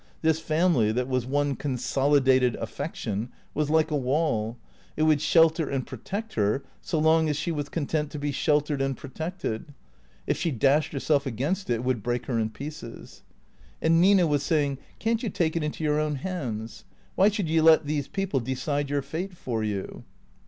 This 0.23 0.39
family, 0.39 0.91
that 0.91 1.07
was 1.07 1.27
one 1.27 1.55
consolidated 1.55 2.55
affection, 2.55 3.29
was 3.53 3.69
like 3.69 3.91
a 3.91 3.95
wall, 3.95 4.57
it 4.97 5.03
would 5.03 5.21
shelter 5.21 5.69
and 5.69 5.85
protect 5.85 6.33
her 6.33 6.63
so 6.81 6.97
long 6.97 7.29
as 7.29 7.37
she 7.37 7.51
was 7.51 7.69
content 7.69 8.09
to 8.09 8.17
be 8.17 8.31
sheltered 8.31 8.81
and 8.81 8.97
protected; 8.97 9.75
if 10.25 10.37
she 10.37 10.49
dashed 10.49 10.91
herself 10.93 11.27
against 11.27 11.69
it 11.69 11.75
it 11.75 11.83
would 11.83 12.01
break 12.01 12.25
her 12.25 12.39
in 12.39 12.49
pieces. 12.49 13.21
And 13.79 14.01
Nina 14.01 14.25
was 14.25 14.41
saying," 14.41 14.79
Can't 14.97 15.21
you 15.21 15.29
take 15.29 15.55
it 15.55 15.61
into 15.61 15.83
your 15.83 15.99
own 15.99 16.15
hands? 16.15 16.83
Why 17.13 17.29
should 17.29 17.47
you 17.47 17.61
let 17.61 17.85
these 17.85 18.07
people 18.07 18.39
decide 18.39 18.89
your 18.89 19.03
fate 19.03 19.37
for 19.37 19.63
you 19.63 20.03